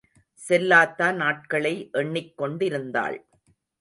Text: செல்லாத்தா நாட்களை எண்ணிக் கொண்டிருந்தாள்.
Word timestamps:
செல்லாத்தா 0.39 1.07
நாட்களை 1.13 1.89
எண்ணிக் 1.91 2.33
கொண்டிருந்தாள். 2.37 3.19